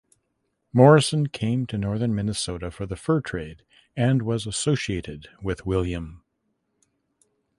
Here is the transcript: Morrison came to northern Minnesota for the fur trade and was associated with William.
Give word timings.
Morrison 0.73 1.27
came 1.27 1.67
to 1.67 1.77
northern 1.77 2.15
Minnesota 2.15 2.71
for 2.71 2.87
the 2.87 2.95
fur 2.95 3.21
trade 3.21 3.61
and 3.95 4.23
was 4.23 4.47
associated 4.47 5.29
with 5.43 5.63
William. 5.67 6.23